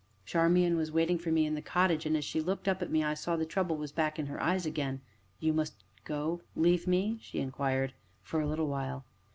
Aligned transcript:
Charmian 0.25 0.77
was 0.77 0.91
waiting 0.91 1.19
for 1.19 1.31
me 1.31 1.45
in 1.45 1.53
the 1.53 1.61
cottage, 1.61 2.07
and, 2.07 2.17
as 2.17 2.25
she 2.25 2.41
looked 2.41 2.67
up 2.67 2.81
at 2.81 2.89
me, 2.89 3.03
I 3.03 3.13
saw 3.13 3.35
the 3.35 3.45
trouble 3.45 3.77
was 3.77 3.91
back 3.91 4.17
in 4.17 4.25
her 4.25 4.41
eyes 4.41 4.65
again. 4.65 5.01
"You 5.39 5.53
must 5.53 5.83
go 6.05 6.41
leave 6.55 6.87
me?" 6.87 7.19
she 7.21 7.37
inquired. 7.37 7.93
"For 8.23 8.41
a 8.41 8.47
little 8.47 8.67
while." 8.67 9.05